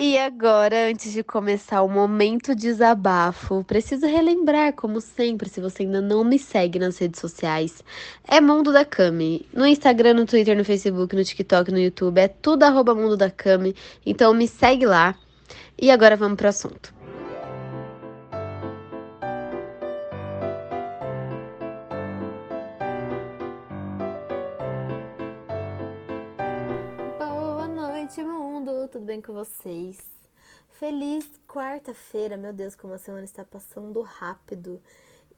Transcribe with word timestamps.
E 0.00 0.16
agora, 0.16 0.88
antes 0.88 1.12
de 1.12 1.24
começar 1.24 1.82
o 1.82 1.88
momento 1.88 2.54
desabafo, 2.54 3.64
preciso 3.64 4.06
relembrar, 4.06 4.72
como 4.72 5.00
sempre, 5.00 5.48
se 5.48 5.60
você 5.60 5.82
ainda 5.82 6.00
não 6.00 6.22
me 6.22 6.38
segue 6.38 6.78
nas 6.78 6.98
redes 6.98 7.20
sociais, 7.20 7.82
é 8.22 8.40
Mundo 8.40 8.72
da 8.72 8.84
Cami. 8.84 9.44
No 9.52 9.66
Instagram, 9.66 10.14
no 10.14 10.24
Twitter, 10.24 10.56
no 10.56 10.64
Facebook, 10.64 11.16
no 11.16 11.24
TikTok, 11.24 11.72
no 11.72 11.80
YouTube, 11.80 12.16
é 12.16 12.28
tudo 12.28 12.62
arroba 12.62 12.94
Mundo 12.94 13.16
da 13.16 13.28
Cami. 13.28 13.74
Então 14.06 14.32
me 14.32 14.46
segue 14.46 14.86
lá. 14.86 15.16
E 15.76 15.90
agora 15.90 16.16
vamos 16.16 16.36
pro 16.36 16.46
assunto. 16.46 16.97
Bem 29.08 29.22
com 29.22 29.32
vocês? 29.32 29.98
Feliz 30.68 31.26
quarta-feira! 31.48 32.36
Meu 32.36 32.52
Deus, 32.52 32.74
como 32.74 32.92
a 32.92 32.98
semana 32.98 33.24
está 33.24 33.42
passando 33.42 34.02
rápido 34.02 34.82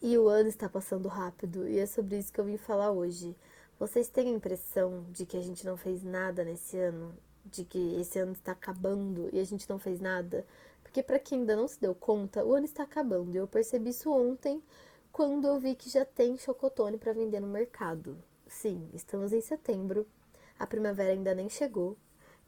e 0.02 0.18
o 0.18 0.26
ano 0.26 0.48
está 0.48 0.68
passando 0.68 1.06
rápido, 1.06 1.68
e 1.68 1.78
é 1.78 1.86
sobre 1.86 2.18
isso 2.18 2.32
que 2.32 2.40
eu 2.40 2.44
vim 2.44 2.56
falar 2.56 2.90
hoje. 2.90 3.36
Vocês 3.78 4.08
têm 4.08 4.26
a 4.26 4.36
impressão 4.36 5.06
de 5.10 5.24
que 5.24 5.36
a 5.36 5.40
gente 5.40 5.64
não 5.64 5.76
fez 5.76 6.02
nada 6.02 6.42
nesse 6.42 6.78
ano? 6.78 7.16
De 7.44 7.64
que 7.64 7.94
esse 8.00 8.18
ano 8.18 8.32
está 8.32 8.50
acabando 8.50 9.30
e 9.32 9.38
a 9.38 9.44
gente 9.44 9.70
não 9.70 9.78
fez 9.78 10.00
nada? 10.00 10.44
Porque, 10.82 11.00
para 11.00 11.20
quem 11.20 11.38
ainda 11.38 11.54
não 11.54 11.68
se 11.68 11.80
deu 11.80 11.94
conta, 11.94 12.44
o 12.44 12.52
ano 12.52 12.64
está 12.64 12.82
acabando. 12.82 13.36
E 13.36 13.38
eu 13.38 13.46
percebi 13.46 13.90
isso 13.90 14.10
ontem, 14.10 14.60
quando 15.12 15.46
eu 15.46 15.60
vi 15.60 15.76
que 15.76 15.88
já 15.88 16.04
tem 16.04 16.36
chocotone 16.36 16.98
para 16.98 17.12
vender 17.12 17.38
no 17.38 17.46
mercado. 17.46 18.18
Sim, 18.48 18.90
estamos 18.92 19.32
em 19.32 19.40
setembro 19.40 20.04
a 20.60 20.66
primavera 20.66 21.12
ainda 21.12 21.34
nem 21.34 21.48
chegou. 21.48 21.96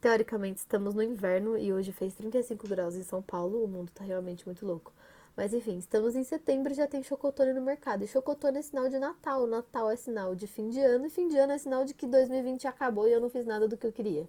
Teoricamente 0.02 0.59
estamos 0.59 0.97
no 0.97 1.02
inverno 1.05 1.56
e 1.56 1.73
hoje 1.73 1.92
fez 1.92 2.12
35 2.15 2.66
graus 2.66 2.97
em 2.97 3.05
São 3.05 3.23
Paulo, 3.23 3.62
o 3.62 3.69
mundo 3.69 3.93
tá 3.95 4.02
realmente 4.02 4.45
muito 4.45 4.66
louco. 4.66 4.93
Mas 5.37 5.55
enfim, 5.55 5.79
estamos 5.79 6.16
em 6.16 6.24
setembro 6.24 6.73
e 6.73 6.74
já 6.74 6.88
tem 6.88 7.04
chocotone 7.04 7.52
no 7.52 7.63
mercado. 7.63 8.02
E 8.02 8.09
chocotone 8.09 8.59
é 8.59 8.63
sinal 8.63 8.88
de 8.88 8.99
Natal, 8.99 9.46
Natal 9.46 9.88
é 9.93 9.95
sinal 9.95 10.35
de 10.35 10.49
fim 10.49 10.68
de 10.71 10.80
ano 10.80 11.07
e 11.07 11.09
fim 11.09 11.29
de 11.29 11.38
ano 11.38 11.52
é 11.52 11.59
sinal 11.59 11.85
de 11.85 11.95
que 11.95 12.04
2020 12.09 12.66
acabou 12.66 13.07
e 13.07 13.13
eu 13.13 13.21
não 13.21 13.30
fiz 13.30 13.46
nada 13.46 13.68
do 13.68 13.76
que 13.76 13.87
eu 13.87 13.93
queria. 13.93 14.29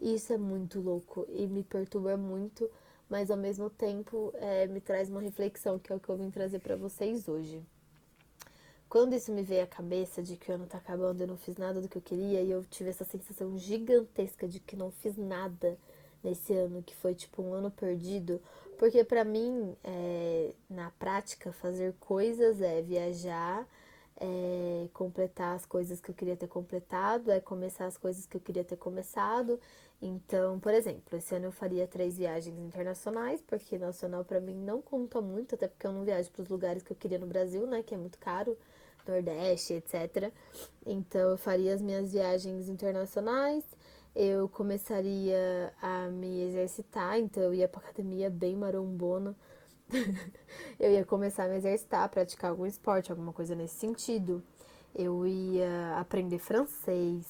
E 0.00 0.14
isso 0.14 0.32
é 0.32 0.38
muito 0.38 0.80
louco 0.80 1.26
e 1.28 1.46
me 1.46 1.62
perturba 1.62 2.16
muito, 2.16 2.70
mas 3.06 3.30
ao 3.30 3.36
mesmo 3.36 3.68
tempo 3.68 4.32
é, 4.36 4.66
me 4.68 4.80
traz 4.80 5.10
uma 5.10 5.20
reflexão 5.20 5.78
que 5.78 5.92
é 5.92 5.94
o 5.94 6.00
que 6.00 6.08
eu 6.08 6.16
vim 6.16 6.30
trazer 6.30 6.60
para 6.60 6.76
vocês 6.76 7.28
hoje. 7.28 7.62
Quando 8.90 9.14
isso 9.14 9.30
me 9.30 9.44
veio 9.44 9.62
à 9.62 9.66
cabeça 9.68 10.20
de 10.20 10.36
que 10.36 10.50
o 10.50 10.54
ano 10.56 10.66
tá 10.66 10.78
acabando, 10.78 11.20
eu 11.20 11.28
não 11.28 11.36
fiz 11.36 11.56
nada 11.56 11.80
do 11.80 11.88
que 11.88 11.96
eu 11.96 12.02
queria 12.02 12.42
e 12.42 12.50
eu 12.50 12.64
tive 12.64 12.90
essa 12.90 13.04
sensação 13.04 13.56
gigantesca 13.56 14.48
de 14.48 14.58
que 14.58 14.74
não 14.74 14.90
fiz 14.90 15.16
nada 15.16 15.78
nesse 16.24 16.52
ano, 16.52 16.82
que 16.82 16.96
foi 16.96 17.14
tipo 17.14 17.40
um 17.40 17.54
ano 17.54 17.70
perdido, 17.70 18.42
porque 18.76 19.04
para 19.04 19.22
mim, 19.22 19.76
é, 19.84 20.50
na 20.68 20.90
prática, 20.98 21.52
fazer 21.52 21.94
coisas 22.00 22.60
é 22.60 22.82
viajar, 22.82 23.64
é 24.20 24.88
completar 24.92 25.56
as 25.56 25.64
coisas 25.66 26.00
que 26.00 26.10
eu 26.10 26.14
queria 26.14 26.36
ter 26.36 26.46
completado, 26.46 27.30
é 27.30 27.40
começar 27.40 27.86
as 27.86 27.96
coisas 27.96 28.26
que 28.26 28.36
eu 28.36 28.40
queria 28.40 28.64
ter 28.64 28.76
começado. 28.76 29.58
Então, 30.02 30.60
por 30.60 30.72
exemplo, 30.72 31.16
esse 31.16 31.34
ano 31.34 31.46
eu 31.46 31.52
faria 31.52 31.86
três 31.86 32.16
viagens 32.18 32.58
internacionais, 32.58 33.42
porque 33.42 33.78
nacional 33.78 34.24
para 34.24 34.40
mim 34.40 34.54
não 34.54 34.80
conta 34.82 35.20
muito, 35.20 35.54
até 35.54 35.68
porque 35.68 35.86
eu 35.86 35.92
não 35.92 36.04
viajo 36.04 36.30
para 36.30 36.42
os 36.42 36.48
lugares 36.48 36.82
que 36.82 36.92
eu 36.92 36.96
queria 36.96 37.18
no 37.18 37.26
Brasil, 37.26 37.66
né, 37.66 37.82
que 37.82 37.94
é 37.94 37.98
muito 37.98 38.18
caro. 38.18 38.56
Nordeste, 39.06 39.74
etc. 39.74 40.32
Então 40.86 41.30
eu 41.30 41.38
faria 41.38 41.74
as 41.74 41.82
minhas 41.82 42.12
viagens 42.12 42.68
internacionais, 42.68 43.64
eu 44.14 44.48
começaria 44.48 45.72
a 45.80 46.08
me 46.08 46.42
exercitar, 46.42 47.18
então 47.18 47.42
eu 47.42 47.54
ia 47.54 47.68
pra 47.68 47.80
academia 47.80 48.28
bem 48.30 48.56
marombona. 48.56 49.34
eu 50.78 50.90
ia 50.92 51.04
começar 51.04 51.44
a 51.44 51.48
me 51.48 51.56
exercitar, 51.56 52.08
praticar 52.08 52.50
algum 52.50 52.66
esporte, 52.66 53.10
alguma 53.10 53.32
coisa 53.32 53.54
nesse 53.54 53.76
sentido. 53.76 54.42
Eu 54.94 55.26
ia 55.26 55.96
aprender 55.98 56.38
francês, 56.38 57.26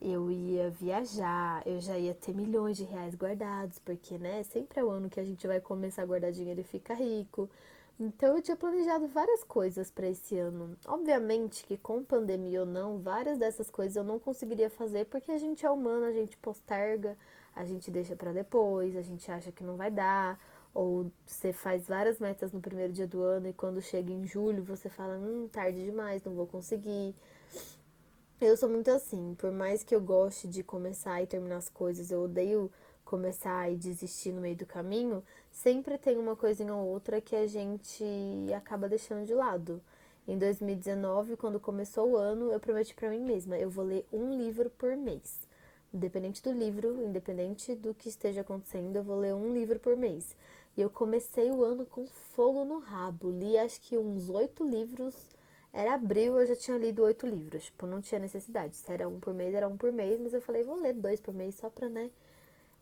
eu 0.00 0.30
ia 0.30 0.70
viajar, 0.70 1.62
eu 1.66 1.80
já 1.80 1.98
ia 1.98 2.14
ter 2.14 2.34
milhões 2.34 2.76
de 2.76 2.84
reais 2.84 3.14
guardados, 3.14 3.78
porque, 3.78 4.18
né, 4.18 4.42
sempre 4.42 4.80
é 4.80 4.84
o 4.84 4.90
ano 4.90 5.08
que 5.08 5.20
a 5.20 5.24
gente 5.24 5.46
vai 5.46 5.60
começar 5.60 6.02
a 6.02 6.06
guardar 6.06 6.32
dinheiro 6.32 6.60
e 6.60 6.64
fica 6.64 6.94
rico. 6.94 7.48
Então 8.00 8.36
eu 8.36 8.42
tinha 8.42 8.56
planejado 8.56 9.08
várias 9.08 9.42
coisas 9.42 9.90
para 9.90 10.06
esse 10.06 10.38
ano. 10.38 10.76
Obviamente 10.86 11.64
que 11.64 11.76
com 11.76 12.04
pandemia 12.04 12.60
ou 12.60 12.66
não, 12.66 12.98
várias 12.98 13.38
dessas 13.38 13.68
coisas 13.70 13.96
eu 13.96 14.04
não 14.04 14.20
conseguiria 14.20 14.70
fazer 14.70 15.06
porque 15.06 15.32
a 15.32 15.38
gente 15.38 15.66
é 15.66 15.70
humano, 15.70 16.04
a 16.04 16.12
gente 16.12 16.36
posterga, 16.36 17.16
a 17.56 17.64
gente 17.64 17.90
deixa 17.90 18.14
para 18.14 18.32
depois, 18.32 18.96
a 18.96 19.02
gente 19.02 19.28
acha 19.32 19.50
que 19.50 19.64
não 19.64 19.76
vai 19.76 19.90
dar, 19.90 20.38
ou 20.78 21.10
você 21.26 21.52
faz 21.52 21.88
várias 21.88 22.20
metas 22.20 22.52
no 22.52 22.60
primeiro 22.60 22.92
dia 22.92 23.06
do 23.06 23.20
ano 23.20 23.48
e 23.48 23.52
quando 23.52 23.82
chega 23.82 24.12
em 24.12 24.24
julho 24.24 24.62
você 24.62 24.88
fala, 24.88 25.18
hum, 25.18 25.48
tarde 25.50 25.84
demais, 25.84 26.22
não 26.22 26.34
vou 26.34 26.46
conseguir. 26.46 27.16
Eu 28.40 28.56
sou 28.56 28.68
muito 28.68 28.88
assim, 28.88 29.34
por 29.36 29.50
mais 29.50 29.82
que 29.82 29.92
eu 29.92 30.00
goste 30.00 30.46
de 30.46 30.62
começar 30.62 31.20
e 31.20 31.26
terminar 31.26 31.56
as 31.56 31.68
coisas, 31.68 32.12
eu 32.12 32.22
odeio 32.22 32.70
começar 33.04 33.68
e 33.72 33.74
desistir 33.74 34.30
no 34.30 34.40
meio 34.40 34.54
do 34.54 34.66
caminho, 34.66 35.24
sempre 35.50 35.98
tem 35.98 36.16
uma 36.16 36.36
coisinha 36.36 36.72
ou 36.72 36.86
outra 36.86 37.20
que 37.20 37.34
a 37.34 37.48
gente 37.48 38.04
acaba 38.56 38.88
deixando 38.88 39.26
de 39.26 39.34
lado. 39.34 39.82
Em 40.28 40.38
2019, 40.38 41.36
quando 41.36 41.58
começou 41.58 42.10
o 42.10 42.16
ano, 42.16 42.52
eu 42.52 42.60
prometi 42.60 42.94
para 42.94 43.10
mim 43.10 43.20
mesma, 43.20 43.58
eu 43.58 43.68
vou 43.68 43.84
ler 43.84 44.06
um 44.12 44.32
livro 44.36 44.70
por 44.70 44.96
mês. 44.96 45.40
Independente 45.92 46.42
do 46.42 46.52
livro, 46.52 47.02
independente 47.02 47.74
do 47.74 47.94
que 47.94 48.10
esteja 48.10 48.42
acontecendo, 48.42 48.94
eu 48.94 49.02
vou 49.02 49.18
ler 49.18 49.34
um 49.34 49.52
livro 49.52 49.80
por 49.80 49.96
mês. 49.96 50.36
E 50.78 50.80
eu 50.80 50.88
comecei 50.88 51.50
o 51.50 51.62
ano 51.62 51.84
com 51.84 52.06
fogo 52.06 52.64
no 52.64 52.78
rabo. 52.78 53.30
Li 53.30 53.58
acho 53.58 53.80
que 53.82 53.98
uns 53.98 54.30
oito 54.30 54.64
livros. 54.64 55.14
Era 55.72 55.94
abril, 55.94 56.38
eu 56.38 56.46
já 56.46 56.56
tinha 56.56 56.78
lido 56.78 57.02
oito 57.02 57.26
livros. 57.26 57.64
Tipo, 57.64 57.86
não 57.86 58.00
tinha 58.00 58.18
necessidade. 58.20 58.76
Se 58.76 58.90
era 58.90 59.08
um 59.08 59.20
por 59.20 59.34
mês, 59.34 59.54
era 59.54 59.68
um 59.68 59.76
por 59.76 59.92
mês. 59.92 60.20
Mas 60.20 60.32
eu 60.32 60.40
falei, 60.40 60.62
vou 60.62 60.80
ler 60.80 60.94
dois 60.94 61.20
por 61.20 61.34
mês 61.34 61.56
só 61.56 61.68
pra, 61.68 61.88
né, 61.88 62.10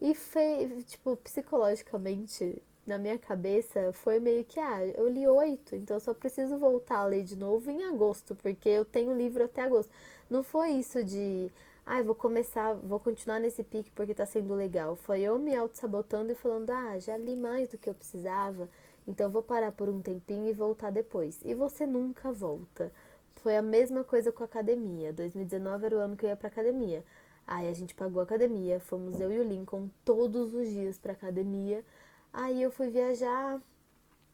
e 0.01 0.15
foi, 0.15 0.69
tipo, 0.87 1.17
psicologicamente, 1.17 2.63
na 2.87 2.99
minha 2.99 3.19
cabeça, 3.19 3.93
foi 3.93 4.21
meio 4.21 4.45
que, 4.45 4.61
ah, 4.61 4.85
eu 4.87 5.09
li 5.09 5.27
oito, 5.27 5.75
então 5.75 5.97
eu 5.97 6.01
só 6.01 6.15
preciso 6.15 6.59
voltar 6.59 6.99
a 6.99 7.07
ler 7.07 7.25
de 7.25 7.37
novo 7.37 7.71
em 7.71 7.85
agosto, 7.85 8.35
porque 8.37 8.69
eu 8.69 8.85
tenho 8.85 9.17
livro 9.17 9.45
até 9.45 9.63
agosto. 9.63 9.91
Não 10.29 10.43
foi 10.43 10.71
isso 10.73 11.03
de, 11.03 11.51
ah, 11.87 12.03
vou 12.03 12.17
começar, 12.17 12.75
vou 12.75 12.99
continuar 12.99 13.39
nesse 13.39 13.63
pique 13.63 13.93
porque 13.93 14.13
tá 14.13 14.27
sendo 14.27 14.55
legal. 14.55 14.97
Foi 14.97 15.21
eu 15.21 15.39
me 15.39 15.55
auto-sabotando 15.55 16.33
e 16.33 16.35
falando, 16.35 16.71
ah, 16.71 16.99
já 16.99 17.17
li 17.17 17.37
mais 17.37 17.69
do 17.69 17.79
que 17.79 17.89
eu 17.89 17.95
precisava, 17.95 18.69
então 19.07 19.31
vou 19.31 19.43
parar 19.43 19.71
por 19.71 19.89
um 19.89 20.03
tempinho 20.03 20.49
e 20.49 20.53
voltar 20.53 20.91
depois. 20.91 21.41
E 21.45 21.55
você 21.55 21.87
nunca 21.87 22.33
volta. 22.33 22.93
Foi 23.37 23.57
a 23.57 23.63
mesma 23.63 24.03
coisa 24.03 24.33
com 24.33 24.43
a 24.43 24.47
academia. 24.47 25.13
2019 25.13 25.87
era 25.87 25.97
o 25.97 26.01
ano 26.01 26.17
que 26.17 26.27
eu 26.27 26.31
ia 26.31 26.37
pra 26.37 26.49
academia. 26.49 27.05
Aí 27.47 27.69
a 27.69 27.73
gente 27.73 27.95
pagou 27.95 28.19
a 28.21 28.25
academia, 28.25 28.81
fomos 28.81 29.21
eu 29.21 29.31
e 29.31 29.39
o 29.39 29.45
Lincoln 29.45 29.89
todos 30.05 30.53
os 30.53 30.69
dias 30.69 30.99
pra 30.99 31.13
academia. 31.13 31.85
Aí 32.33 32.61
eu 32.61 32.73
fui 32.73 32.91
viajar, 32.91 33.63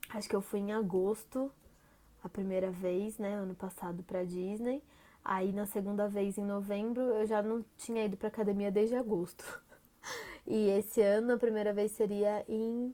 acho 0.09 0.27
que 0.27 0.35
eu 0.35 0.41
fui 0.41 0.61
em 0.61 0.73
agosto, 0.73 1.53
a 2.25 2.29
primeira 2.31 2.71
vez, 2.71 3.19
né, 3.19 3.35
ano 3.35 3.55
passado 3.55 4.03
pra 4.03 4.25
Disney. 4.25 4.83
Aí 5.25 5.53
na 5.53 5.67
segunda 5.67 6.09
vez 6.09 6.37
em 6.39 6.45
novembro 6.45 7.03
eu 7.03 7.27
já 7.27 7.43
não 7.43 7.65
tinha 7.77 8.05
ido 8.05 8.17
pra 8.17 8.29
academia 8.29 8.71
desde 8.71 8.97
agosto. 8.97 9.45
E 10.45 10.71
esse 10.71 11.01
ano 11.01 11.35
a 11.35 11.39
primeira 11.39 11.73
vez 11.73 11.93
seria 11.93 12.45
em 12.49 12.93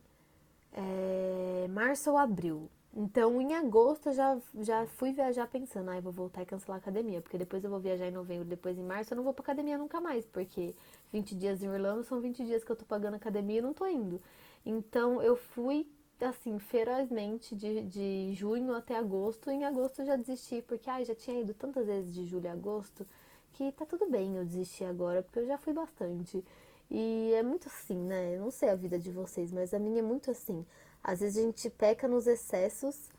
é, 0.72 1.66
março 1.68 2.10
ou 2.10 2.18
abril. 2.18 2.70
Então, 2.94 3.40
em 3.40 3.54
agosto, 3.54 4.08
eu 4.08 4.12
já, 4.12 4.38
já 4.60 4.86
fui 4.86 5.12
viajar 5.12 5.46
pensando, 5.46 5.90
ai, 5.90 5.98
ah, 5.98 6.00
vou 6.00 6.12
voltar 6.12 6.42
e 6.42 6.46
cancelar 6.46 6.78
a 6.78 6.80
academia, 6.80 7.20
porque 7.20 7.38
depois 7.38 7.62
eu 7.62 7.70
vou 7.70 7.78
viajar 7.78 8.08
em 8.08 8.10
novembro, 8.10 8.44
depois 8.44 8.78
em 8.78 8.82
março, 8.82 9.12
eu 9.12 9.16
não 9.16 9.22
vou 9.24 9.32
pra 9.32 9.42
academia 9.42 9.78
nunca 9.78 10.00
mais, 10.00 10.26
porque 10.26 10.74
20 11.12 11.34
dias 11.36 11.62
em 11.62 11.68
Orlando 11.68 12.02
são 12.04 12.20
20 12.20 12.44
dias 12.44 12.64
que 12.64 12.72
eu 12.72 12.76
tô 12.76 12.84
pagando 12.84 13.14
academia 13.14 13.58
e 13.58 13.62
não 13.62 13.72
tô 13.74 13.86
indo. 13.86 14.20
Então, 14.64 15.22
eu 15.22 15.36
fui, 15.36 15.86
assim, 16.26 16.58
ferozmente 16.58 17.54
de, 17.54 17.82
de 17.82 18.34
junho 18.34 18.74
até 18.74 18.96
agosto, 18.96 19.50
em 19.50 19.64
agosto 19.64 20.00
eu 20.00 20.06
já 20.06 20.16
desisti, 20.16 20.62
porque, 20.62 20.90
ai, 20.90 21.04
já 21.04 21.14
tinha 21.14 21.40
ido 21.40 21.54
tantas 21.54 21.86
vezes 21.86 22.12
de 22.14 22.24
julho 22.24 22.48
a 22.48 22.52
agosto, 22.52 23.06
que 23.52 23.72
tá 23.72 23.86
tudo 23.86 24.08
bem 24.10 24.36
eu 24.36 24.44
desistir 24.44 24.84
agora, 24.84 25.22
porque 25.22 25.40
eu 25.40 25.46
já 25.46 25.58
fui 25.58 25.72
bastante. 25.72 26.44
E 26.90 27.32
é 27.34 27.42
muito 27.42 27.68
assim, 27.68 27.96
né? 27.96 28.36
Eu 28.36 28.40
não 28.40 28.50
sei 28.50 28.70
a 28.70 28.74
vida 28.74 28.98
de 28.98 29.10
vocês, 29.10 29.52
mas 29.52 29.74
a 29.74 29.78
minha 29.78 30.00
é 30.00 30.02
muito 30.02 30.30
assim. 30.30 30.64
Às 31.02 31.20
vezes 31.20 31.38
a 31.38 31.46
gente 31.46 31.70
peca 31.70 32.08
nos 32.08 32.26
excessos 32.26 33.10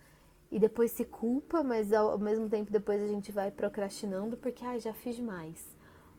e 0.51 0.60
depois 0.60 0.92
se 0.92 1.06
culpa, 1.06 1.63
mas 1.63 1.94
ao 1.94 2.18
mesmo 2.18 2.50
tempo 2.50 2.72
depois 2.72 3.01
a 3.01 3.07
gente 3.07 3.31
vai 3.31 3.51
procrastinando 3.51 4.38
porque 4.38 4.66
ah, 4.66 4.78
já 4.80 4.94
fiz 4.94 5.16
demais. 5.16 5.63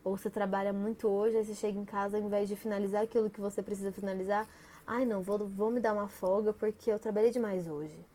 Ou 0.03 0.17
você 0.17 0.29
trabalha 0.29 0.73
muito 0.73 1.07
hoje, 1.07 1.37
aí 1.37 1.45
você 1.45 1.53
chega 1.53 1.77
em 1.77 1.85
casa, 1.85 2.17
ao 2.17 2.23
invés 2.23 2.47
de 2.49 2.55
finalizar 2.55 3.03
aquilo 3.03 3.29
que 3.29 3.41
você 3.41 3.61
precisa 3.61 3.91
finalizar, 3.91 4.47
ai 4.91 5.05
não, 5.05 5.21
vou, 5.21 5.47
vou 5.47 5.71
me 5.71 5.79
dar 5.79 5.93
uma 5.93 6.07
folga 6.09 6.51
porque 6.53 6.91
eu 6.91 6.99
trabalhei 6.99 7.31
demais 7.31 7.65
hoje. 7.67 8.05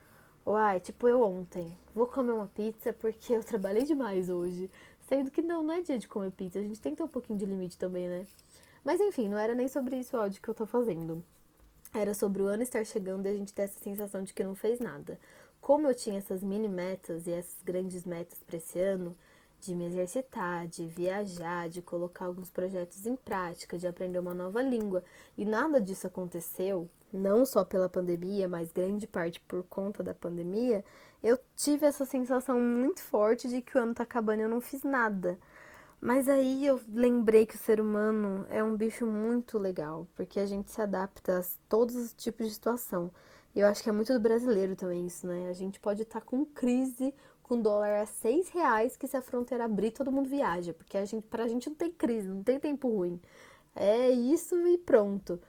Ou 0.44 0.54
ai, 0.54 0.78
tipo 0.78 1.08
eu 1.08 1.22
ontem, 1.22 1.76
vou 1.94 2.06
comer 2.06 2.32
uma 2.32 2.46
pizza 2.48 2.92
porque 2.92 3.32
eu 3.32 3.42
trabalhei 3.42 3.84
demais 3.84 4.28
hoje. 4.28 4.70
Sendo 5.08 5.30
que 5.30 5.40
não, 5.40 5.62
não 5.62 5.72
é 5.74 5.80
dia 5.80 5.98
de 5.98 6.06
comer 6.06 6.30
pizza, 6.32 6.58
a 6.58 6.62
gente 6.62 6.80
tem 6.80 6.92
que 6.92 6.98
ter 6.98 7.02
um 7.04 7.08
pouquinho 7.08 7.38
de 7.38 7.46
limite 7.46 7.78
também, 7.78 8.08
né? 8.08 8.26
Mas 8.84 9.00
enfim, 9.00 9.28
não 9.28 9.38
era 9.38 9.54
nem 9.54 9.68
sobre 9.68 9.96
isso 9.98 10.16
o 10.16 10.20
áudio 10.20 10.42
que 10.42 10.48
eu 10.48 10.54
tô 10.54 10.66
fazendo. 10.66 11.24
era 11.94 12.12
sobre 12.14 12.42
o 12.42 12.46
ano 12.46 12.62
estar 12.62 12.84
chegando 12.84 13.26
e 13.26 13.30
a 13.30 13.34
gente 13.34 13.54
ter 13.54 13.62
essa 13.62 13.80
sensação 13.80 14.22
de 14.22 14.34
que 14.34 14.44
não 14.44 14.54
fez 14.54 14.78
nada. 14.80 15.18
Como 15.60 15.86
eu 15.88 15.94
tinha 15.94 16.18
essas 16.18 16.42
mini 16.42 16.68
metas 16.68 17.26
e 17.26 17.32
essas 17.32 17.62
grandes 17.64 18.04
metas 18.04 18.38
para 18.42 18.58
esse 18.58 18.78
ano, 18.78 19.16
de 19.60 19.74
me 19.74 19.86
exercitar, 19.86 20.66
de 20.66 20.86
viajar, 20.86 21.68
de 21.68 21.82
colocar 21.82 22.26
alguns 22.26 22.50
projetos 22.50 23.06
em 23.06 23.16
prática, 23.16 23.78
de 23.78 23.86
aprender 23.86 24.18
uma 24.18 24.34
nova 24.34 24.62
língua, 24.62 25.02
e 25.36 25.44
nada 25.44 25.80
disso 25.80 26.06
aconteceu, 26.06 26.88
não 27.12 27.44
só 27.44 27.64
pela 27.64 27.88
pandemia, 27.88 28.48
mas 28.48 28.72
grande 28.72 29.06
parte 29.06 29.40
por 29.40 29.62
conta 29.64 30.02
da 30.02 30.14
pandemia, 30.14 30.84
eu 31.22 31.38
tive 31.56 31.86
essa 31.86 32.04
sensação 32.04 32.60
muito 32.60 33.02
forte 33.02 33.48
de 33.48 33.62
que 33.62 33.76
o 33.76 33.80
ano 33.80 33.94
tá 33.94 34.02
acabando 34.02 34.40
e 34.40 34.42
eu 34.42 34.48
não 34.48 34.60
fiz 34.60 34.82
nada. 34.82 35.38
Mas 36.00 36.28
aí 36.28 36.66
eu 36.66 36.80
lembrei 36.92 37.46
que 37.46 37.56
o 37.56 37.58
ser 37.58 37.80
humano 37.80 38.46
é 38.50 38.62
um 38.62 38.76
bicho 38.76 39.06
muito 39.06 39.58
legal, 39.58 40.06
porque 40.14 40.38
a 40.38 40.46
gente 40.46 40.70
se 40.70 40.80
adapta 40.80 41.40
a 41.40 41.44
todos 41.68 41.96
os 41.96 42.12
tipos 42.12 42.46
de 42.46 42.54
situação. 42.54 43.10
E 43.54 43.60
eu 43.60 43.66
acho 43.66 43.82
que 43.82 43.88
é 43.88 43.92
muito 43.92 44.12
do 44.12 44.20
brasileiro 44.20 44.76
também 44.76 45.06
isso, 45.06 45.26
né? 45.26 45.48
A 45.48 45.54
gente 45.54 45.80
pode 45.80 46.02
estar 46.02 46.20
tá 46.20 46.26
com 46.26 46.44
crise, 46.44 47.14
com 47.46 47.60
dólar 47.60 48.00
a 48.00 48.06
seis 48.06 48.48
reais, 48.48 48.96
que 48.96 49.06
se 49.06 49.16
a 49.16 49.22
fronteira 49.22 49.64
abrir, 49.64 49.92
todo 49.92 50.10
mundo 50.10 50.28
viaja. 50.28 50.74
Porque 50.74 50.98
a 50.98 51.04
gente, 51.04 51.24
pra 51.26 51.46
gente 51.46 51.68
não 51.68 51.76
tem 51.76 51.92
crise, 51.92 52.28
não 52.28 52.42
tem 52.42 52.58
tempo 52.58 52.88
ruim. 52.88 53.20
É 53.74 54.10
isso 54.10 54.66
e 54.66 54.76
pronto. 54.76 55.40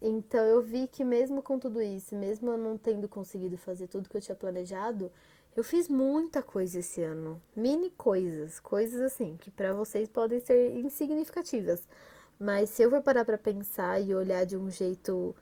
Então 0.00 0.44
eu 0.44 0.60
vi 0.60 0.86
que 0.86 1.02
mesmo 1.02 1.42
com 1.42 1.58
tudo 1.58 1.80
isso, 1.80 2.14
mesmo 2.14 2.50
eu 2.50 2.58
não 2.58 2.76
tendo 2.76 3.08
conseguido 3.08 3.56
fazer 3.56 3.86
tudo 3.88 4.08
que 4.08 4.16
eu 4.16 4.20
tinha 4.20 4.36
planejado, 4.36 5.10
eu 5.56 5.64
fiz 5.64 5.88
muita 5.88 6.42
coisa 6.42 6.80
esse 6.80 7.02
ano, 7.02 7.40
mini 7.56 7.90
coisas, 7.90 8.60
coisas 8.60 9.00
assim 9.00 9.36
que 9.36 9.50
para 9.50 9.72
vocês 9.72 10.08
podem 10.08 10.38
ser 10.40 10.76
insignificativas, 10.76 11.82
mas 12.38 12.70
se 12.70 12.82
eu 12.82 12.90
for 12.90 13.02
parar 13.02 13.24
para 13.24 13.38
pensar 13.38 14.00
e 14.00 14.14
olhar 14.14 14.44
de 14.44 14.56
um 14.56 14.70
jeito 14.70 15.34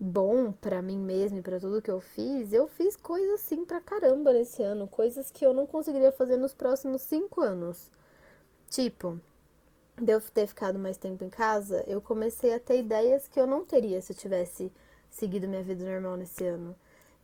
bom 0.00 0.52
para 0.52 0.82
mim 0.82 0.98
mesma 0.98 1.38
e 1.38 1.42
para 1.42 1.60
tudo 1.60 1.82
que 1.82 1.90
eu 1.90 2.00
fiz, 2.00 2.52
eu 2.52 2.68
fiz 2.68 2.96
coisas 2.96 3.40
assim 3.40 3.64
pra 3.64 3.80
caramba 3.80 4.32
nesse 4.32 4.62
ano, 4.62 4.86
coisas 4.86 5.30
que 5.30 5.44
eu 5.44 5.52
não 5.52 5.66
conseguiria 5.66 6.12
fazer 6.12 6.36
nos 6.36 6.54
próximos 6.54 7.02
cinco 7.02 7.40
anos. 7.40 7.90
Tipo, 8.70 9.20
de 10.00 10.12
eu 10.12 10.20
ter 10.20 10.46
ficado 10.46 10.78
mais 10.78 10.96
tempo 10.96 11.24
em 11.24 11.30
casa, 11.30 11.84
eu 11.86 12.00
comecei 12.00 12.54
a 12.54 12.60
ter 12.60 12.78
ideias 12.78 13.26
que 13.28 13.40
eu 13.40 13.46
não 13.46 13.64
teria 13.64 14.00
se 14.00 14.12
eu 14.12 14.16
tivesse 14.16 14.72
seguido 15.10 15.48
minha 15.48 15.62
vida 15.62 15.84
normal 15.84 16.16
nesse 16.16 16.44
ano 16.46 16.76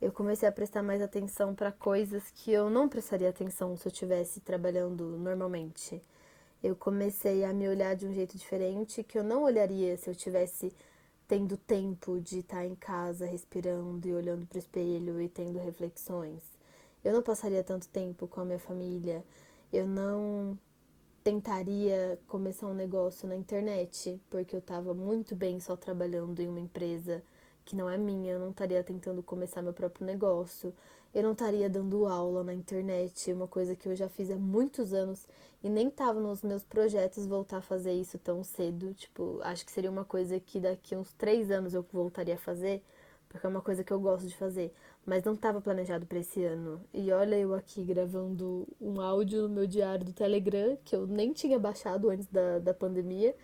eu 0.05 0.13
comecei 0.13 0.47
a 0.47 0.53
prestar 0.53 0.83
mais 0.83 1.01
atenção 1.01 1.55
para 1.55 1.73
coisas 1.73 2.31
que 2.31 2.53
eu 2.53 2.69
não 2.69 2.89
prestaria 2.89 3.29
atenção 3.29 3.75
se 3.75 3.87
eu 3.89 3.91
estivesse 3.91 4.39
trabalhando 4.41 5.17
normalmente. 5.17 6.03
Eu 6.63 6.77
comecei 6.77 7.43
a 7.43 7.55
me 7.55 7.67
olhar 7.67 7.95
de 7.95 8.07
um 8.07 8.13
jeito 8.13 8.37
diferente 8.37 9.03
que 9.03 9.19
eu 9.19 9.25
não 9.25 9.45
olharia 9.45 9.97
se 9.97 10.11
eu 10.11 10.15
tivesse 10.15 10.75
tendo 11.27 11.57
tempo 11.57 12.21
de 12.21 12.41
estar 12.41 12.65
em 12.65 12.75
casa 12.75 13.27
respirando 13.27 14.07
e 14.07 14.15
olhando 14.15 14.47
para 14.47 14.57
o 14.57 14.59
espelho 14.59 15.21
e 15.21 15.29
tendo 15.29 15.59
reflexões. 15.59 16.43
Eu 17.03 17.13
não 17.13 17.23
passaria 17.23 17.63
tanto 17.63 17.89
tempo 17.89 18.27
com 18.27 18.41
a 18.41 18.45
minha 18.45 18.59
família. 18.59 19.25
Eu 19.73 19.87
não 19.87 20.59
tentaria 21.23 22.19
começar 22.29 22.67
um 22.67 22.75
negócio 22.75 23.27
na 23.29 23.37
internet, 23.37 24.21
porque 24.31 24.55
eu 24.55 24.61
estava 24.61 24.93
muito 24.95 25.35
bem 25.35 25.59
só 25.61 25.77
trabalhando 25.77 26.41
em 26.41 26.49
uma 26.49 26.61
empresa 26.61 27.23
que 27.65 27.75
não 27.77 27.89
é 27.89 27.97
minha, 27.97 28.33
eu 28.33 28.41
não 28.41 28.51
estaria 28.51 28.83
tentando 28.83 29.23
começar 29.23 29.63
meu 29.63 29.73
próprio 29.73 30.07
negócio, 30.07 30.75
eu 31.15 31.23
não 31.23 31.33
estaria 31.33 31.71
dando 31.71 32.07
aula 32.07 32.43
na 32.43 32.53
internet, 32.53 33.33
uma 33.33 33.47
coisa 33.47 33.77
que 33.77 33.89
eu 33.89 33.95
já 33.95 34.09
fiz 34.09 34.31
há 34.31 34.37
muitos 34.37 34.93
anos 34.93 35.27
e 35.63 35.69
nem 35.69 35.89
estava 35.89 36.21
nos 36.21 36.43
meus 36.43 36.65
projetos 36.65 37.27
voltar 37.27 37.59
a 37.59 37.63
fazer 37.63 37.93
isso 37.93 38.19
tão 38.19 38.43
cedo. 38.43 38.93
Tipo, 38.95 39.41
acho 39.43 39.65
que 39.65 39.71
seria 39.71 39.91
uma 39.91 40.05
coisa 40.05 40.41
que 40.41 40.59
daqui 40.59 40.97
uns 40.97 41.13
três 41.13 41.51
anos 41.51 41.73
eu 41.73 41.87
voltaria 41.93 42.35
a 42.35 42.39
fazer, 42.39 42.83
porque 43.29 43.47
é 43.47 43.49
uma 43.49 43.63
coisa 43.63 43.85
que 43.85 43.93
eu 43.93 44.01
gosto 44.01 44.27
de 44.27 44.37
fazer, 44.37 44.75
mas 45.07 45.23
não 45.23 45.35
estava 45.35 45.61
planejado 45.61 46.05
para 46.05 46.19
esse 46.19 46.45
ano. 46.45 46.81
E 46.93 47.13
olha 47.13 47.37
eu 47.37 47.55
aqui 47.55 47.85
gravando 47.85 48.67
um 48.81 49.01
áudio 49.01 49.43
no 49.43 49.49
meu 49.49 49.67
diário 49.67 50.05
do 50.05 50.13
Telegram, 50.13 50.77
que 50.85 50.97
eu 50.97 51.07
nem 51.07 51.33
tinha 51.33 51.59
baixado 51.59 52.11
antes 52.11 52.27
da, 52.27 52.59
da 52.59 52.75
pandemia 52.75 53.35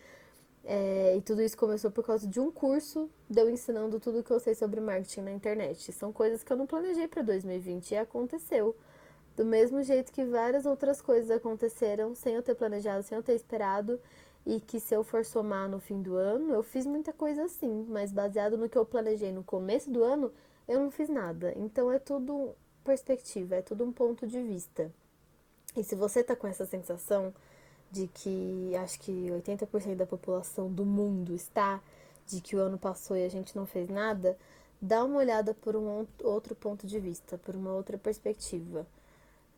é, 0.73 1.17
e 1.17 1.21
tudo 1.21 1.43
isso 1.43 1.57
começou 1.57 1.91
por 1.91 2.07
causa 2.07 2.29
de 2.29 2.39
um 2.39 2.49
curso 2.49 3.11
de 3.29 3.41
eu 3.41 3.51
ensinando 3.51 3.99
tudo 3.99 4.23
que 4.23 4.31
eu 4.31 4.39
sei 4.39 4.55
sobre 4.55 4.81
marketing 4.81 5.23
na 5.23 5.33
internet. 5.33 5.91
São 5.91 6.13
coisas 6.13 6.45
que 6.45 6.53
eu 6.53 6.57
não 6.57 6.65
planejei 6.65 7.09
para 7.09 7.23
2020 7.23 7.91
e 7.91 7.97
aconteceu. 7.97 8.77
Do 9.37 9.45
mesmo 9.45 9.83
jeito 9.83 10.13
que 10.13 10.25
várias 10.25 10.67
outras 10.67 11.03
coisas 11.03 11.29
aconteceram 11.29 12.15
sem 12.15 12.37
eu 12.37 12.43
ter 12.43 12.55
planejado, 12.55 13.03
sem 13.03 13.17
eu 13.17 13.23
ter 13.23 13.35
esperado, 13.35 14.01
e 14.47 14.61
que 14.61 14.79
se 14.79 14.95
eu 14.95 15.03
for 15.03 15.25
somar 15.25 15.69
no 15.69 15.81
fim 15.81 16.01
do 16.01 16.15
ano, 16.15 16.55
eu 16.55 16.63
fiz 16.63 16.87
muita 16.87 17.13
coisa 17.13 17.47
assim, 17.47 17.85
mas 17.89 18.13
baseado 18.13 18.57
no 18.57 18.69
que 18.69 18.79
eu 18.79 18.87
planejei 18.87 19.33
no 19.33 19.43
começo 19.43 19.91
do 19.91 20.05
ano, 20.05 20.33
eu 20.69 20.79
não 20.79 20.93
fiz 20.93 21.09
nada. 21.09 21.53
Então 21.57 21.91
é 21.91 21.99
tudo 21.99 22.55
perspectiva, 22.85 23.57
é 23.57 23.63
tudo 23.63 23.83
um 23.85 23.91
ponto 23.91 24.25
de 24.25 24.41
vista. 24.41 24.89
E 25.77 25.83
se 25.83 25.97
você 25.97 26.23
tá 26.23 26.37
com 26.37 26.47
essa 26.47 26.65
sensação, 26.65 27.35
de 27.91 28.07
que 28.09 28.73
acho 28.77 29.01
que 29.01 29.13
80% 29.13 29.97
da 29.97 30.07
população 30.07 30.73
do 30.73 30.85
mundo 30.85 31.35
está, 31.35 31.83
de 32.27 32.41
que 32.41 32.55
o 32.55 32.61
ano 32.61 32.79
passou 32.79 33.17
e 33.17 33.25
a 33.25 33.29
gente 33.29 33.57
não 33.57 33.67
fez 33.67 33.89
nada, 33.89 34.39
dá 34.81 35.05
uma 35.05 35.19
olhada 35.19 35.53
por 35.53 35.75
um 35.77 36.07
outro 36.23 36.55
ponto 36.55 36.87
de 36.87 36.99
vista, 37.01 37.37
por 37.37 37.57
uma 37.57 37.73
outra 37.73 37.99
perspectiva. 37.99 38.87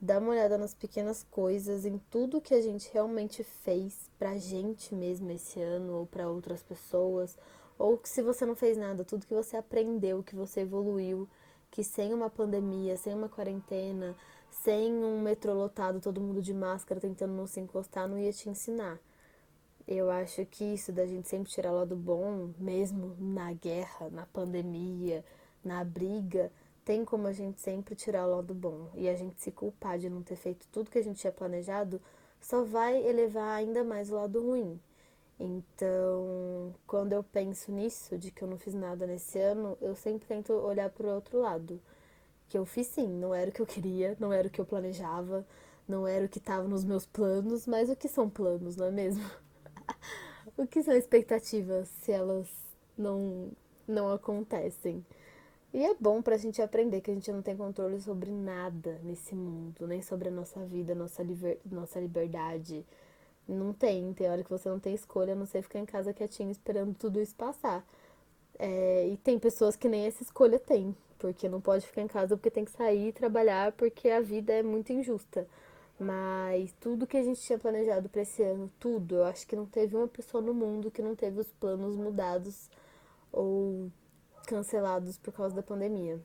Dá 0.00 0.19
uma 0.19 0.31
olhada 0.31 0.58
nas 0.58 0.75
pequenas 0.75 1.25
coisas, 1.31 1.84
em 1.84 1.99
tudo 2.11 2.40
que 2.40 2.55
a 2.55 2.61
gente 2.61 2.90
realmente 2.93 3.44
fez 3.44 4.11
pra 4.19 4.37
gente 4.37 4.94
mesmo 4.94 5.31
esse 5.31 5.61
ano 5.61 5.93
ou 5.99 6.06
para 6.06 6.28
outras 6.28 6.62
pessoas, 6.62 7.37
ou 7.78 7.96
que 7.96 8.08
se 8.08 8.20
você 8.23 8.44
não 8.44 8.56
fez 8.56 8.76
nada, 8.76 9.05
tudo 9.05 9.26
que 9.26 9.35
você 9.35 9.56
aprendeu, 9.56 10.23
que 10.23 10.35
você 10.35 10.61
evoluiu, 10.62 11.28
que 11.70 11.85
sem 11.85 12.12
uma 12.12 12.28
pandemia, 12.28 12.96
sem 12.96 13.14
uma 13.14 13.28
quarentena, 13.28 14.17
sem 14.62 14.93
um 14.93 15.20
metrô 15.20 15.53
lotado, 15.55 16.00
todo 16.00 16.20
mundo 16.20 16.41
de 16.41 16.55
máscara 16.55 17.00
tentando 17.00 17.32
não 17.32 17.47
se 17.47 17.59
encostar, 17.59 18.09
não 18.09 18.17
ia 18.17 18.32
te 18.32 18.49
ensinar. 18.49 18.99
Eu 19.88 20.09
acho 20.09 20.47
que 20.47 20.62
isso 20.64 20.93
da 20.93 21.05
gente 21.05 21.29
sempre 21.29 21.50
tirar 21.50 21.73
o 21.73 21.76
lado 21.76 21.97
bom, 21.97 22.50
mesmo 22.59 23.17
na 23.19 23.53
guerra, 23.53 24.09
na 24.11 24.25
pandemia, 24.26 25.25
na 25.64 25.82
briga, 25.82 26.53
tem 26.85 27.05
como 27.05 27.26
a 27.26 27.32
gente 27.32 27.61
sempre 27.61 27.97
tirar 27.97 28.26
o 28.26 28.37
lado 28.37 28.55
bom. 28.55 28.88
E 28.94 29.09
a 29.09 29.17
gente 29.17 29.41
se 29.43 29.50
culpar 29.50 29.99
de 29.99 30.09
não 30.09 30.23
ter 30.23 30.37
feito 30.37 30.69
tudo 30.70 30.91
que 30.91 30.99
a 30.99 31.03
gente 31.03 31.19
tinha 31.20 31.32
planejado 31.32 32.00
só 32.41 32.62
vai 32.62 33.05
elevar 33.05 33.56
ainda 33.56 33.82
mais 33.82 34.11
o 34.11 34.14
lado 34.14 34.41
ruim. 34.41 34.81
Então, 35.41 36.73
quando 36.87 37.12
eu 37.12 37.25
penso 37.25 37.73
nisso, 37.73 38.17
de 38.17 38.31
que 38.31 38.43
eu 38.43 38.49
não 38.49 38.59
fiz 38.59 38.75
nada 38.75 39.09
nesse 39.09 39.41
ano, 39.41 39.76
eu 39.81 39.97
sempre 39.97 40.29
tento 40.29 40.53
olhar 40.53 40.88
para 40.91 41.06
o 41.09 41.14
outro 41.14 41.41
lado 41.41 41.81
que 42.52 42.59
eu 42.59 42.66
fiz 42.66 42.87
sim, 42.88 43.09
não 43.09 43.35
era 43.35 43.49
o 43.49 43.52
que 43.52 43.62
eu 43.62 43.66
queria, 43.66 44.14
não 44.21 44.30
era 44.30 44.47
o 44.47 44.50
que 44.50 44.61
eu 44.61 44.66
planejava, 44.66 45.42
não 45.88 46.06
era 46.06 46.26
o 46.26 46.28
que 46.28 46.37
estava 46.37 46.68
nos 46.68 46.85
meus 46.85 47.06
planos, 47.06 47.66
mas 47.66 47.88
o 47.88 47.97
que 47.97 48.09
são 48.09 48.28
planos, 48.28 48.76
não 48.76 48.88
é 48.88 48.90
mesmo? 48.90 49.25
o 50.59 50.66
que 50.66 50.82
são 50.82 50.94
expectativas 50.94 51.88
se 52.02 52.12
elas 52.12 52.47
não, 52.97 53.50
não 53.88 54.12
acontecem? 54.12 55.02
E 55.73 55.82
é 55.82 55.94
bom 55.99 56.21
pra 56.21 56.37
gente 56.37 56.61
aprender 56.61 57.00
que 57.00 57.11
a 57.11 57.14
gente 57.14 57.32
não 57.32 57.40
tem 57.40 57.56
controle 57.56 57.99
sobre 58.02 58.30
nada 58.30 59.00
nesse 59.02 59.35
mundo, 59.35 59.87
nem 59.87 60.02
sobre 60.02 60.28
a 60.28 60.30
nossa 60.30 60.62
vida, 60.66 60.94
nossa, 60.94 61.23
liber, 61.23 61.59
nossa 61.64 61.99
liberdade. 61.99 62.85
Não 63.49 63.73
tem, 63.73 64.12
tem 64.12 64.28
hora 64.28 64.44
que 64.44 64.50
você 64.50 64.68
não 64.68 64.78
tem 64.78 64.92
escolha, 64.92 65.32
a 65.32 65.37
não 65.37 65.47
ser 65.47 65.62
ficar 65.62 65.78
em 65.78 65.87
casa 65.87 66.12
quietinho 66.12 66.50
esperando 66.50 66.94
tudo 66.94 67.18
isso 67.18 67.35
passar. 67.35 67.82
É, 68.59 69.09
e 69.09 69.16
tem 69.16 69.38
pessoas 69.38 69.75
que 69.75 69.88
nem 69.88 70.04
essa 70.04 70.23
escolha 70.23 70.59
tem 70.59 70.94
porque 71.23 71.49
não 71.49 71.61
pode 71.61 71.87
ficar 71.87 72.02
em 72.02 72.09
casa 72.09 72.37
porque 72.37 72.50
tem 72.50 72.64
que 72.64 72.73
sair 72.73 73.09
e 73.09 73.12
trabalhar 73.12 73.71
porque 73.73 74.11
a 74.11 74.21
vida 74.21 74.52
é 74.52 74.61
muito 74.61 74.93
injusta. 74.93 75.47
Mas 76.00 76.75
tudo 76.81 77.07
que 77.07 77.17
a 77.17 77.23
gente 77.23 77.41
tinha 77.41 77.57
planejado 77.57 78.09
para 78.09 78.23
esse 78.23 78.43
ano, 78.43 78.69
tudo, 78.81 79.14
eu 79.17 79.25
acho 79.25 79.47
que 79.47 79.55
não 79.55 79.64
teve 79.64 79.97
uma 79.97 80.09
pessoa 80.09 80.43
no 80.43 80.52
mundo 80.52 80.91
que 80.91 81.00
não 81.00 81.14
teve 81.14 81.38
os 81.38 81.47
planos 81.52 81.95
mudados 81.95 82.69
ou 83.31 83.88
cancelados 84.49 85.17
por 85.17 85.33
causa 85.33 85.55
da 85.55 85.62
pandemia. 85.62 86.21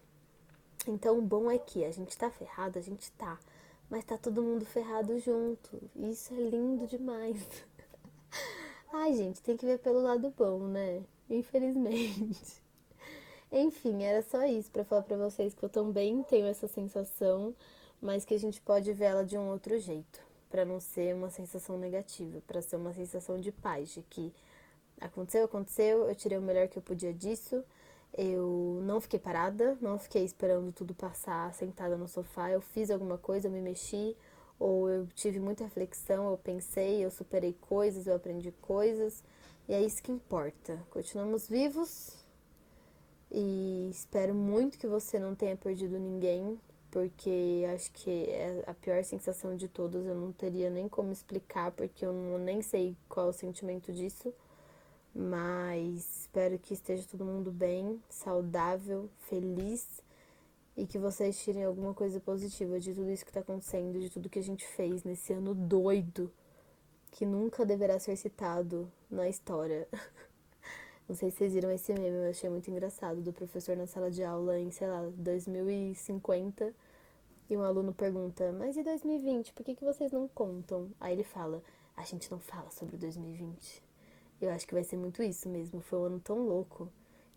Então, 0.88 1.20
o 1.20 1.22
bom 1.22 1.52
é 1.52 1.60
que 1.60 1.86
a 1.86 1.92
gente 1.92 2.18
tá 2.18 2.32
ferrado, 2.32 2.80
a 2.80 2.82
gente 2.82 3.12
tá, 3.12 3.38
mas 3.92 4.04
tá 4.04 4.18
todo 4.18 4.42
mundo 4.42 4.66
ferrado 4.66 5.20
junto. 5.20 5.80
Isso 5.96 6.34
é 6.34 6.38
lindo 6.38 6.88
demais. 6.88 7.38
Ai, 8.92 9.14
gente, 9.14 9.44
tem 9.44 9.56
que 9.56 9.66
ver 9.66 9.78
pelo 9.78 10.02
lado 10.02 10.34
bom, 10.36 10.60
né? 10.68 11.04
Infelizmente. 11.30 12.67
Enfim, 13.52 14.04
era 14.04 14.22
só 14.22 14.46
isso 14.46 14.70
para 14.72 14.84
falar 14.84 15.04
para 15.04 15.18
vocês 15.18 15.54
que 15.54 15.64
eu 15.64 15.70
também 15.70 16.22
tenho 16.24 16.48
essa 16.48 16.68
sensação, 16.68 17.56
mas 18.02 18.26
que 18.26 18.34
a 18.34 18.40
gente 18.40 18.62
pode 18.62 18.92
ver 18.94 19.06
ela 19.06 19.26
de 19.26 19.38
um 19.38 19.50
outro 19.50 19.80
jeito, 19.80 20.20
para 20.50 20.66
não 20.66 20.80
ser 20.80 21.16
uma 21.16 21.30
sensação 21.30 21.78
negativa, 21.78 22.42
para 22.46 22.62
ser 22.62 22.76
uma 22.76 22.94
sensação 22.94 23.40
de 23.40 23.52
paz, 23.52 23.94
de 23.94 24.02
que 24.04 24.34
aconteceu, 25.00 25.46
aconteceu, 25.46 26.08
eu 26.08 26.16
tirei 26.16 26.38
o 26.38 26.42
melhor 26.42 26.68
que 26.68 26.78
eu 26.78 26.82
podia 26.82 27.14
disso. 27.14 27.64
Eu 28.18 28.80
não 28.84 29.00
fiquei 29.00 29.20
parada, 29.20 29.78
não 29.82 30.00
fiquei 30.00 30.24
esperando 30.24 30.72
tudo 30.72 30.94
passar 30.94 31.54
sentada 31.54 31.98
no 31.98 32.08
sofá. 32.08 32.50
Eu 32.50 32.62
fiz 32.62 32.90
alguma 32.90 33.18
coisa, 33.18 33.48
eu 33.48 33.52
me 33.52 33.62
mexi, 33.62 34.16
ou 34.60 34.90
eu 34.90 35.08
tive 35.08 35.40
muita 35.40 35.64
reflexão, 35.66 36.32
eu 36.32 36.38
pensei, 36.38 37.04
eu 37.04 37.12
superei 37.12 37.54
coisas, 37.54 38.08
eu 38.08 38.16
aprendi 38.16 38.52
coisas. 38.62 39.24
E 39.68 39.74
é 39.74 39.82
isso 39.82 40.02
que 40.02 40.12
importa. 40.12 40.80
Continuamos 40.90 41.48
vivos, 41.48 42.17
E 43.32 43.90
espero 43.92 44.34
muito 44.34 44.78
que 44.78 44.88
você 44.88 45.20
não 45.20 45.36
tenha 45.36 45.56
perdido 45.56 46.00
ninguém, 46.00 46.60
porque 46.90 47.66
acho 47.74 47.92
que 47.92 48.10
é 48.10 48.64
a 48.66 48.74
pior 48.74 49.04
sensação 49.04 49.56
de 49.56 49.68
todas. 49.68 50.06
Eu 50.06 50.16
não 50.16 50.32
teria 50.32 50.70
nem 50.70 50.88
como 50.88 51.12
explicar, 51.12 51.72
porque 51.72 52.06
eu 52.06 52.14
não, 52.14 52.38
nem 52.38 52.62
sei 52.62 52.96
qual 53.10 53.28
é 53.28 53.30
o 53.30 53.34
sentimento 53.34 53.92
disso. 53.92 54.34
Mas 55.14 56.22
espero 56.22 56.60
que 56.60 56.74
esteja 56.74 57.08
todo 57.10 57.26
mundo 57.26 57.52
bem, 57.52 58.02
saudável, 58.10 59.10
feliz 59.30 59.86
e 60.76 60.86
que 60.86 61.00
vocês 61.00 61.44
tirem 61.44 61.64
alguma 61.64 61.94
coisa 61.94 62.20
positiva 62.20 62.80
de 62.80 62.94
tudo 62.94 63.10
isso 63.10 63.26
que 63.26 63.32
está 63.32 63.40
acontecendo, 63.40 64.00
de 64.00 64.12
tudo 64.12 64.30
que 64.30 64.38
a 64.38 64.44
gente 64.44 64.66
fez 64.68 65.04
nesse 65.04 65.34
ano 65.34 65.56
doido 65.56 66.32
que 67.12 67.26
nunca 67.26 67.66
deverá 67.66 68.00
ser 68.00 68.16
citado 68.16 68.92
na 69.10 69.28
história. 69.28 69.88
Não 71.08 71.16
sei 71.16 71.32
se 71.32 71.38
vocês 71.38 71.54
viram 71.54 71.72
esse 71.72 71.94
meme, 71.94 72.18
eu 72.18 72.30
achei 72.30 72.50
muito 72.50 72.70
engraçado, 72.70 73.22
do 73.22 73.32
professor 73.32 73.78
na 73.78 73.88
sala 73.88 74.12
de 74.12 74.24
aula 74.24 74.60
em, 74.60 74.70
sei 74.72 74.88
lá, 74.88 75.10
2050. 75.16 76.74
E 77.50 77.56
um 77.56 77.64
aluno 77.64 77.94
pergunta, 77.94 78.52
mas 78.52 78.76
e 78.76 78.84
2020? 78.84 79.54
Por 79.54 79.64
que, 79.64 79.74
que 79.74 79.86
vocês 79.86 80.12
não 80.12 80.28
contam? 80.28 80.90
Aí 81.00 81.14
ele 81.14 81.24
fala, 81.24 81.64
a 81.96 82.04
gente 82.04 82.30
não 82.30 82.40
fala 82.40 82.70
sobre 82.72 82.98
2020. 82.98 83.82
Eu 84.42 84.52
acho 84.52 84.68
que 84.68 84.74
vai 84.74 84.84
ser 84.84 84.98
muito 84.98 85.24
isso 85.24 85.48
mesmo. 85.48 85.80
Foi 85.80 85.98
um 85.98 86.04
ano 86.04 86.20
tão 86.20 86.46
louco 86.46 86.92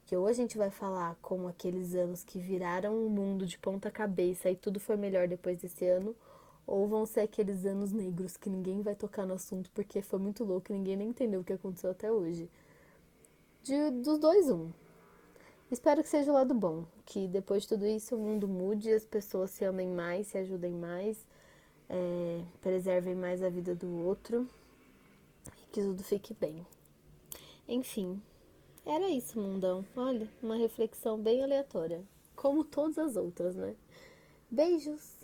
que 0.05 0.17
ou 0.17 0.27
a 0.27 0.33
gente 0.33 0.59
vai 0.59 0.71
falar 0.71 1.17
como 1.23 1.47
aqueles 1.47 1.95
anos 1.95 2.25
que 2.25 2.41
viraram 2.41 3.07
o 3.07 3.09
mundo 3.09 3.47
de 3.47 3.57
ponta 3.57 3.89
cabeça 3.89 4.51
e 4.51 4.57
tudo 4.57 4.81
foi 4.81 4.97
melhor 4.97 5.29
depois 5.29 5.59
desse 5.59 5.87
ano, 5.87 6.17
ou 6.67 6.89
vão 6.89 7.07
ser 7.07 7.21
aqueles 7.21 7.65
anos 7.65 7.93
negros 7.93 8.37
que 8.37 8.51
ninguém 8.51 8.83
vai 8.83 8.97
tocar 8.97 9.25
no 9.25 9.35
assunto 9.35 9.71
porque 9.73 10.03
foi 10.03 10.19
muito 10.19 10.43
louco 10.43 10.73
e 10.73 10.75
ninguém 10.75 10.97
nem 10.97 11.09
entendeu 11.11 11.41
o 11.41 11.45
que 11.45 11.53
aconteceu 11.53 11.93
até 11.93 12.11
hoje. 12.11 12.51
De, 13.63 13.91
dos 13.91 14.19
dois, 14.19 14.51
um. 14.51 14.71
Espero 15.71 16.03
que 16.03 16.09
seja 16.09 16.31
o 16.31 16.35
lado 16.35 16.55
bom, 16.55 16.85
que 17.05 17.29
depois 17.29 17.63
de 17.63 17.69
tudo 17.69 17.87
isso 17.87 18.17
o 18.17 18.19
mundo 18.19 18.49
mude, 18.49 18.91
as 18.91 19.05
pessoas 19.05 19.51
se 19.51 19.65
amem 19.65 19.89
mais, 19.89 20.29
se 20.29 20.39
ajudem 20.39 20.73
mais, 20.73 21.25
é, 21.89 22.43
preservem 22.61 23.15
mais 23.15 23.43
a 23.43 23.49
vida 23.49 23.75
do 23.75 24.05
outro 24.05 24.49
e 25.59 25.67
que 25.71 25.81
tudo 25.83 26.03
fique 26.03 26.35
bem. 26.35 26.67
Enfim, 27.69 28.21
era 28.85 29.09
isso, 29.11 29.39
mundão. 29.39 29.85
Olha, 29.95 30.29
uma 30.43 30.57
reflexão 30.57 31.21
bem 31.21 31.45
aleatória, 31.45 32.03
como 32.35 32.65
todas 32.65 32.99
as 32.99 33.15
outras, 33.15 33.55
né? 33.55 33.77
Beijos! 34.51 35.20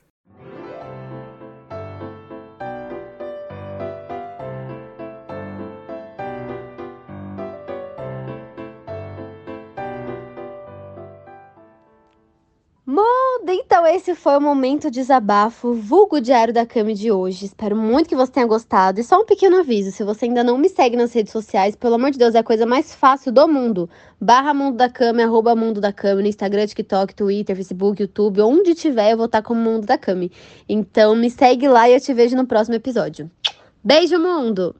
Então, 13.48 13.86
esse 13.86 14.14
foi 14.14 14.36
o 14.36 14.40
momento 14.40 14.90
desabafo, 14.90 15.72
vulgo 15.72 16.20
diário 16.20 16.52
da 16.52 16.66
Cami 16.66 16.94
de 16.94 17.12
hoje. 17.12 17.46
Espero 17.46 17.76
muito 17.76 18.08
que 18.08 18.16
você 18.16 18.32
tenha 18.32 18.46
gostado. 18.46 19.00
E 19.00 19.04
só 19.04 19.20
um 19.20 19.24
pequeno 19.24 19.58
aviso: 19.58 19.90
se 19.90 20.04
você 20.04 20.26
ainda 20.26 20.44
não 20.44 20.58
me 20.58 20.68
segue 20.68 20.96
nas 20.96 21.12
redes 21.12 21.32
sociais, 21.32 21.74
pelo 21.74 21.94
amor 21.94 22.10
de 22.10 22.18
Deus, 22.18 22.34
é 22.34 22.38
a 22.38 22.44
coisa 22.44 22.66
mais 22.66 22.94
fácil 22.94 23.32
do 23.32 23.48
mundo. 23.48 23.88
Barra 24.20 24.52
Mundo 24.52 24.76
da 24.76 24.88
Cami, 24.88 25.22
arroba 25.22 25.56
Mundo 25.56 25.80
da 25.80 25.92
Cami, 25.92 26.22
no 26.22 26.28
Instagram, 26.28 26.66
TikTok, 26.66 27.14
Twitter, 27.14 27.56
Facebook, 27.56 28.02
YouTube, 28.02 28.40
onde 28.42 28.74
tiver, 28.74 29.12
eu 29.12 29.16
vou 29.16 29.26
estar 29.26 29.42
como 29.42 29.60
Mundo 29.60 29.86
da 29.86 29.98
Cami. 29.98 30.30
Então, 30.68 31.16
me 31.16 31.30
segue 31.30 31.68
lá 31.68 31.88
e 31.88 31.94
eu 31.94 32.00
te 32.00 32.12
vejo 32.12 32.36
no 32.36 32.46
próximo 32.46 32.76
episódio. 32.76 33.30
Beijo, 33.82 34.18
mundo! 34.18 34.76